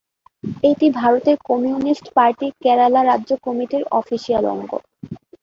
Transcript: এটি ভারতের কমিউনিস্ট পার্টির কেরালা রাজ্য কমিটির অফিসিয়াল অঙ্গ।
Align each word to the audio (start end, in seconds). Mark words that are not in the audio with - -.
এটি 0.63 0.87
ভারতের 0.99 1.37
কমিউনিস্ট 1.49 2.05
পার্টির 2.15 2.53
কেরালা 2.63 3.01
রাজ্য 3.03 3.31
কমিটির 3.45 3.83
অফিসিয়াল 3.99 4.43
অঙ্গ। 4.53 4.71